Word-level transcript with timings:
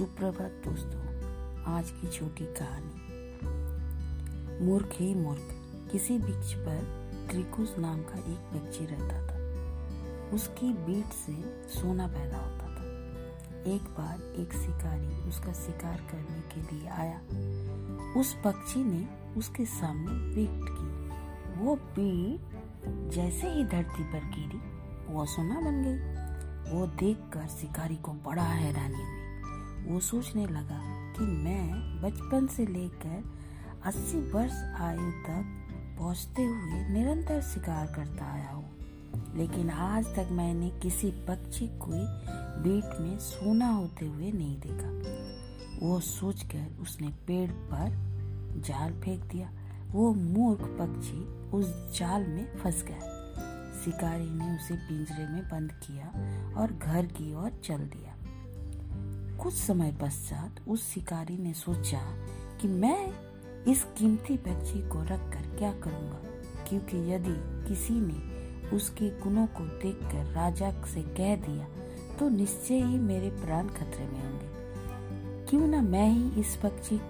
सुप्रभात 0.00 0.62
दोस्तों, 0.66 1.00
आज 1.64 1.90
की 1.90 2.08
छोटी 2.08 2.44
कहानी। 2.44 2.94
मूर्ख 4.64 4.88
ही 4.92 5.14
मूर्ख, 5.14 5.48
किसी 5.92 6.18
वृक्ष 6.18 6.54
पर 6.54 7.10
त्रिकुश 7.30 7.78
नाम 7.78 8.02
का 8.02 8.18
एक 8.18 8.38
पक्षी 8.38 8.86
रहता 8.86 9.26
था। 9.26 9.36
उसकी 10.34 10.72
बीट 10.72 11.06
से 11.06 11.32
सोना 11.80 12.06
पैदा 12.06 12.36
होता 12.36 12.66
था। 12.66 12.84
एक 13.72 13.82
बार 13.82 14.22
एक 14.22 14.52
शिकारी 14.52 15.28
उसका 15.28 15.52
शिकार 15.52 15.96
करने 15.96 16.40
के 16.40 16.76
लिए 16.76 16.88
आया। 16.88 17.18
उस 18.20 18.36
पक्षी 18.44 18.84
ने 18.84 19.08
उसके 19.36 19.64
सामने 19.64 20.34
बीट 20.34 20.66
की। 20.70 21.10
वो 21.64 21.76
बीट 21.76 22.40
जैसे 23.10 23.48
ही 23.48 23.64
धरती 23.64 24.04
पर 24.04 24.18
गिरी, 24.18 24.58
वो 25.12 25.26
सोना 25.26 25.60
बन 25.60 25.82
गई। 25.82 26.20
वो 26.72 26.86
देखकर 26.86 27.46
शिकारी 27.46 27.96
को 27.96 28.12
बड़ा 28.12 28.42
हैरानी 28.42 29.04
हुई। 29.04 29.29
वो 29.86 30.00
सोचने 30.00 30.46
लगा 30.46 30.80
कि 31.12 31.24
मैं 31.24 31.72
बचपन 32.02 32.46
से 32.46 32.66
लेकर 32.66 33.40
80 33.86 34.32
वर्ष 34.34 34.80
आयु 34.80 35.10
तक 35.10 35.56
पहुँचते 35.98 36.42
हुए 36.42 36.88
निरंतर 36.88 37.42
शिकार 37.42 37.86
करता 37.86 38.32
आया 38.32 38.50
हूँ। 38.50 38.70
लेकिन 39.36 39.70
आज 39.70 40.06
तक 40.06 40.28
मैंने 40.32 40.70
किसी 40.70 41.10
पक्षी 41.10 41.66
को 41.66 41.90
बीट 42.62 43.00
में 43.00 43.18
सोना 43.18 43.68
होते 43.68 44.06
हुए 44.06 44.32
नहीं 44.32 44.60
देखा। 44.60 45.20
वो 45.86 46.00
सोचकर 46.00 46.76
उसने 46.80 47.08
पेड़ 47.08 47.50
पर 47.50 47.90
जाल 48.56 48.92
फेंक 48.92 49.24
दिया। 49.24 49.50
वो 49.90 50.14
मूर्ख 50.14 50.60
पक्षी 50.60 51.50
उस 51.50 51.98
जाल 51.98 52.26
में 52.26 52.56
फंस 52.58 52.84
गया। 52.88 53.16
शिकारी 53.84 54.30
ने 54.30 54.56
उसे 54.56 54.74
पिंजरे 54.74 55.28
में 55.28 55.48
बंद 55.48 55.72
किया 55.72 56.06
और 56.60 56.72
घर 56.72 57.06
की 57.06 57.34
ओर 57.34 57.50
चल 57.64 57.78
दिया। 57.78 58.19
कुछ 59.42 59.54
समय 59.54 59.92
पश्चात 59.92 60.68
उस 60.68 60.94
शिकारी 60.94 61.38
ने 61.38 61.52
सोचा 61.52 62.00
कि 62.60 62.68
मैं 62.68 63.12
इस 63.64 63.84
कीमती 63.98 64.36
पक्षी 64.36 64.88
को 64.88 65.02
रखकर 65.02 65.56
क्या 65.58 65.72
करूँगा, 65.72 66.18
क्योंकि 66.68 67.12
यदि 67.12 67.68
किसी 67.68 67.94
ने 67.94 68.40
उसके 68.76 69.20
गुणों 69.20 69.46
को 69.46 69.64
देखकर 69.64 70.24
राजा 70.24 70.70
से 70.70 71.02
कह 71.02 71.36
दिया 71.36 71.66
तो 72.16 72.28
निश्चय 72.28 72.74
ही 72.74 72.98
मेरे 72.98 73.30
प्राण 73.30 73.68
खतरे 73.68 74.06
में 74.06 74.22
होंगे 74.22 74.50
क्यों 75.46 75.68
ना 75.68 75.82
मैं 75.82 76.10
ही 76.10 76.40
इस 76.40 76.56
पक्षी 76.56 77.00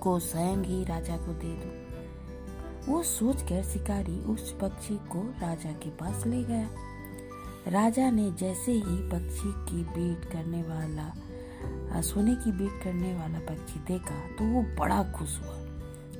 को 0.00 0.18
स्वयं 0.18 0.56
ही 0.56 0.84
राजा 0.84 1.16
को 1.16 1.32
दे 1.32 1.54
दूँ? 1.54 1.88
वो 2.92 3.02
सोचकर 3.02 3.62
शिकारी 3.62 4.20
उस 4.20 4.58
पक्षी 4.60 4.96
को 4.96 5.34
राजा 5.40 5.72
के 5.72 5.90
पास 5.90 6.26
ले 6.26 6.44
गया 6.44 6.70
राजा 7.68 8.10
ने 8.10 8.30
जैसे 8.30 8.72
ही 8.72 9.08
पक्षी 9.08 9.52
की 9.70 9.84
बीट 9.84 10.24
करने 10.24 10.62
वाला 10.62 11.12
सोने 12.02 12.34
की 12.34 12.52
बीट 12.52 12.82
करने 12.84 13.14
वाला 13.14 13.38
पक्षी 13.38 13.80
देखा 13.80 14.14
तो 14.14 14.44
वो 14.44 14.62
बड़ा 14.62 15.02
खुश 15.12 15.40
हुआ। 15.40 15.54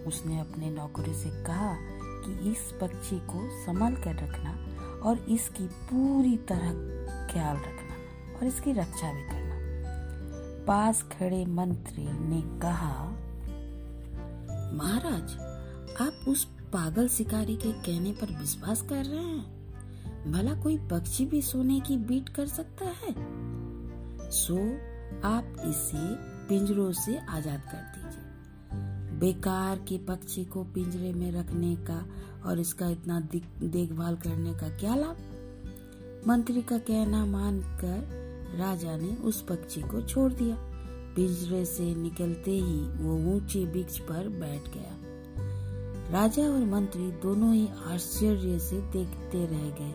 उसने 0.06 0.40
अपने 0.40 0.70
नौकरी 0.70 1.14
से 1.14 1.44
कहा 1.44 1.76
कि 2.00 2.50
इस 2.50 2.74
पक्षी 2.80 3.18
को 3.18 3.66
संभाल 3.66 3.94
कर 3.94 4.14
रखना 4.14 4.50
और 5.08 5.18
इसकी 5.18 5.66
पूरी 5.66 6.36
तरह 6.36 6.70
ख्याल 7.32 7.56
रखना 7.56 7.96
और 8.38 8.44
इसकी 8.44 8.72
रक्षा 8.72 9.12
भी 9.12 9.22
करना। 9.22 9.58
पास 10.66 11.02
खड़े 11.02 11.46
मंत्री 11.46 12.04
ने 12.04 12.60
कहा, 12.60 13.08
महाराज, 14.74 15.38
आप 16.02 16.28
उस 16.28 16.44
पागल 16.44 17.08
शिकारी 17.08 17.56
के 17.56 17.72
कहने 17.72 18.12
पर 18.12 18.38
विश्वास 18.40 18.82
कर 18.82 19.04
रहे 19.04 19.24
हैं? 19.24 19.58
भला 20.32 20.54
कोई 20.54 20.78
पक्षी 20.78 21.26
भी 21.26 21.42
सोने 21.42 21.80
की 21.80 21.96
बीट 21.96 22.28
कर 22.28 22.46
सकता 22.46 22.84
है? 22.84 23.14
सो 24.30 24.56
आप 25.24 25.56
इसे 25.66 26.14
पिंजरों 26.48 26.92
से 26.92 27.18
आज़ाद 27.18 27.60
कर 27.60 27.82
दीजिए। 27.94 29.18
बेकार 29.18 29.76
के 29.78 29.98
पक्षी 29.98 30.44
को 30.44 30.64
पिंजरे 30.64 31.12
में 31.12 31.30
रखने 31.32 31.76
का 31.76 32.06
और 32.46 32.60
इसका 32.60 32.88
इतना 32.88 33.20
देखभाल 33.20 34.16
करने 34.16 34.54
का 34.54 34.68
क्या 34.68 34.94
लाभ? 34.94 35.16
मंत्री 36.26 36.62
का 36.62 36.78
कहना 36.78 37.26
मानकर 37.26 38.56
राजा 38.58 38.96
ने 38.96 39.14
उस 39.22 39.42
पक्षी 39.42 39.80
को 39.80 40.00
छोड़ 40.00 40.32
दिया। 40.32 40.56
पिंजरे 41.16 41.64
से 41.64 41.94
निकलते 41.94 42.50
ही 42.50 42.80
वो 43.04 43.34
ऊँचे 43.34 43.64
वृक्ष 43.66 43.98
पर 43.98 44.28
बैठ 44.28 44.74
गया। 44.74 44.96
राजा 46.10 46.42
और 46.42 46.64
मंत्री 46.64 47.10
दोनों 47.12 47.54
ही 47.54 47.68
आश्चर्य 47.86 48.58
से 48.58 48.80
देखते 48.80 49.46
रह 49.46 49.70
गए। 49.70 49.94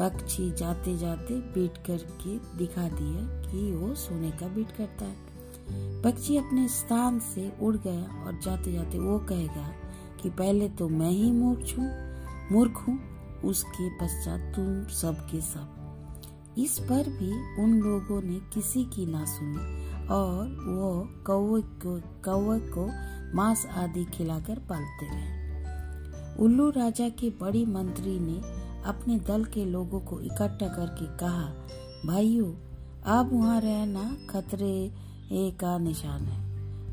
पक्षी 0.00 0.50
जाते 0.50 0.96
जाते 0.96 1.34
बीट 1.54 1.78
करके 1.86 2.36
दिखा 2.58 2.88
दिया 2.88 3.22
कि 3.50 3.72
वो 3.72 3.94
सोने 3.94 4.30
का 4.30 4.46
बीट 4.48 4.70
करता 4.70 5.04
है। 5.04 6.02
पक्षी 6.02 6.36
अपने 6.36 6.68
स्थान 6.68 7.18
से 7.18 7.52
उड़ 7.62 7.76
गया 7.76 8.24
और 8.26 8.38
जाते 8.40 8.72
जाते 8.72 8.98
वो 8.98 9.18
कहेगा 9.18 9.68
कि 10.22 10.30
पहले 10.30 10.68
तो 10.68 10.88
मैं 10.88 11.10
ही 11.10 11.30
मूर्ख 11.32 11.78
हूँ 11.78 11.88
मूर्ख 12.52 12.78
हूँ, 12.88 12.98
उसके 13.44 13.88
पश्चात 13.98 14.52
तुम 14.56 14.84
सब 14.92 15.20
के 15.30 15.40
सब। 15.40 16.54
इस 16.58 16.78
पर 16.78 17.08
भी 17.08 17.62
उन 17.62 17.74
लोगों 17.80 18.20
ने 18.22 18.38
किसी 18.54 18.84
की 18.84 19.06
ना 19.06 19.24
सुनी 19.24 20.06
और 20.06 20.48
वो 20.68 21.08
कौवे 21.26 21.60
को 21.62 21.98
कौवे 22.24 22.58
को 22.70 22.86
मांस 23.36 23.66
आदि 23.66 24.04
खिलाकर 24.04 24.58
पालते 24.70 25.06
रहे। 25.06 26.44
उल्लू 26.44 26.68
राजा 26.70 27.08
के 27.08 27.30
बड़ी 27.30 27.64
मंत्री 27.66 28.18
ने 28.20 28.40
अपने 28.86 29.18
दल 29.18 29.44
के 29.44 29.64
लोगों 29.64 30.00
को 30.00 30.20
इकट्ठा 30.20 30.68
करके 30.68 31.18
कहा, 31.18 31.54
भाइयों 32.06 32.54
अब 33.04 33.32
वहाँ 33.32 33.60
रहना 33.60 34.16
खतरे 34.30 34.92
का 35.32 35.78
निशान 35.78 36.22
है। 36.22 36.50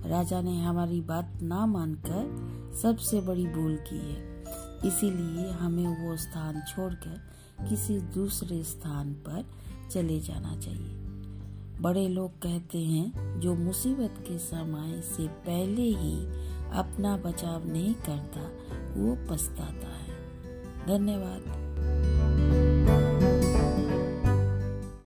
राजा 0.09 0.41
ने 0.41 0.63
हमारी 0.63 1.01
बात 1.01 1.39
ना 1.41 1.65
मानकर 1.65 2.47
सबसे 2.81 3.21
बड़ी 3.21 3.45
भूल 3.45 3.75
की 3.75 3.97
है। 3.97 4.43
इसीलिए 4.85 5.51
हमें 5.51 6.09
वो 6.09 6.17
स्थान 6.17 6.61
छोड़कर 6.61 7.21
किसी 7.69 7.99
दूसरे 7.99 8.63
स्थान 8.63 9.13
पर 9.13 9.45
चले 9.91 10.19
जाना 10.19 10.57
चाहिए। 10.57 10.95
बड़े 11.81 12.07
लोग 12.07 12.31
कहते 12.31 12.77
हैं, 12.77 13.39
जो 13.39 13.55
मुसीबत 13.55 14.15
के 14.27 14.37
समय 14.37 15.01
से 15.01 15.27
पहले 15.27 15.81
ही 15.81 16.25
अपना 16.73 17.17
बचाव 17.17 17.67
नहीं 17.67 17.93
करता, 17.93 18.41
वो 18.99 19.15
पछताता 19.15 19.87
है। 19.87 20.17
धन्यवाद। 20.87 21.66
Música 21.77 22.36